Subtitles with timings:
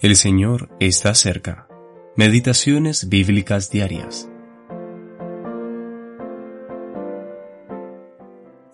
[0.00, 1.68] El Señor está cerca.
[2.16, 4.30] Meditaciones bíblicas diarias.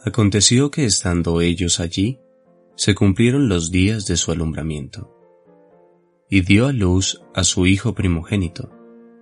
[0.04, 2.20] Aconteció que estando ellos allí,
[2.76, 5.18] se cumplieron los días de su alumbramiento.
[6.30, 8.70] Y dio a luz a su hijo primogénito,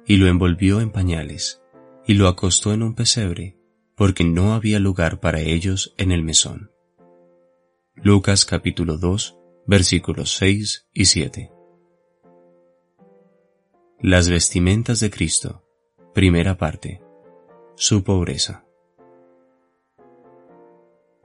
[0.07, 1.63] y lo envolvió en pañales,
[2.07, 3.57] y lo acostó en un pesebre,
[3.97, 6.71] porque no había lugar para ellos en el mesón.
[7.95, 11.54] Lucas capítulo 2, versículos 6 y 7.
[14.07, 15.65] Las vestimentas de Cristo.
[16.13, 17.01] Primera parte.
[17.75, 18.67] Su pobreza.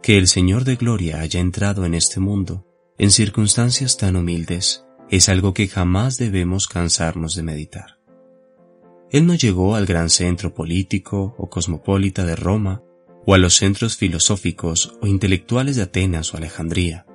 [0.02, 2.65] Que el Señor de Gloria haya entrado en este mundo
[2.97, 7.99] en circunstancias tan humildes es algo que jamás debemos cansarnos de meditar.
[9.11, 12.81] Él no llegó al gran centro político o cosmopolita de Roma
[13.25, 17.05] o a los centros filosóficos o intelectuales de Atenas o Alejandría,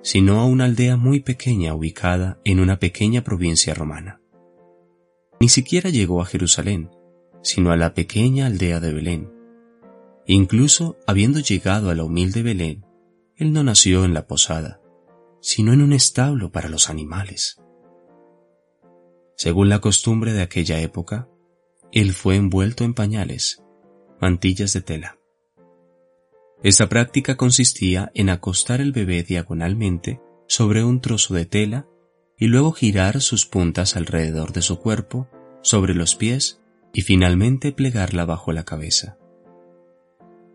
[0.00, 4.22] sino a una aldea muy pequeña ubicada en una pequeña provincia romana.
[5.40, 6.90] Ni siquiera llegó a Jerusalén,
[7.42, 9.32] sino a la pequeña aldea de Belén.
[10.26, 12.86] Incluso habiendo llegado a la humilde Belén,
[13.36, 14.80] él no nació en la posada,
[15.40, 17.60] sino en un establo para los animales.
[19.36, 21.28] Según la costumbre de aquella época,
[21.92, 23.62] él fue envuelto en pañales,
[24.20, 25.18] mantillas de tela.
[26.62, 31.86] Esta práctica consistía en acostar el bebé diagonalmente sobre un trozo de tela
[32.44, 35.30] y luego girar sus puntas alrededor de su cuerpo,
[35.62, 36.60] sobre los pies
[36.92, 39.16] y finalmente plegarla bajo la cabeza.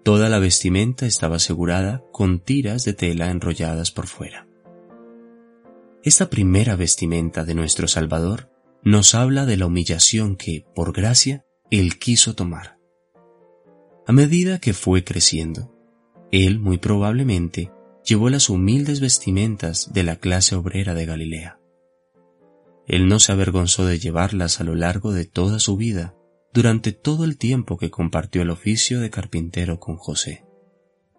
[0.04, 4.48] Toda la vestimenta estaba asegurada con tiras de tela enrolladas por fuera.
[6.04, 8.52] Esta primera vestimenta de nuestro Salvador
[8.84, 12.78] nos habla de la humillación que, por gracia, Él quiso tomar.
[14.06, 15.74] A medida que fue creciendo,
[16.32, 17.72] Él muy probablemente
[18.06, 21.59] llevó las humildes vestimentas de la clase obrera de Galilea.
[22.90, 26.16] Él no se avergonzó de llevarlas a lo largo de toda su vida,
[26.52, 30.44] durante todo el tiempo que compartió el oficio de carpintero con José.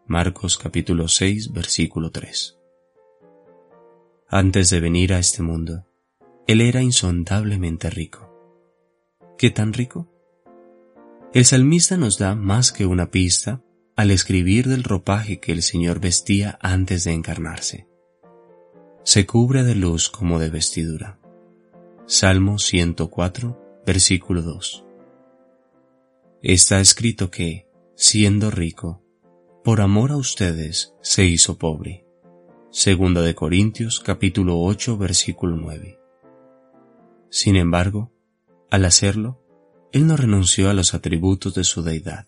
[0.05, 2.59] Marcos capítulo 6 versículo 3.
[4.29, 5.87] Antes de venir a este mundo,
[6.49, 8.29] Él era insondablemente rico.
[9.39, 10.13] ¿Qué tan rico?
[11.33, 13.63] El salmista nos da más que una pista
[13.95, 17.87] al escribir del ropaje que el Señor vestía antes de encarnarse.
[19.05, 21.20] Se cubre de luz como de vestidura.
[22.13, 24.85] Salmo 104, versículo 2.
[26.43, 29.01] Está escrito que, siendo rico,
[29.63, 32.05] por amor a ustedes se hizo pobre.
[32.73, 36.01] Segunda de Corintios capítulo 8 versículo 9.
[37.31, 38.13] Sin embargo,
[38.73, 39.41] al hacerlo,
[39.93, 42.27] él no renunció a los atributos de su deidad.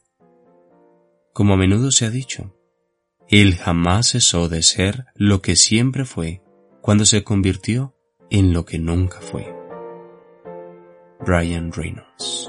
[1.32, 2.56] Como a menudo se ha dicho,
[3.26, 6.41] él jamás cesó de ser lo que siempre fue
[6.81, 7.97] cuando se convirtió
[8.31, 9.62] en lo que nunca fue.
[11.25, 12.41] Brian Reynolds.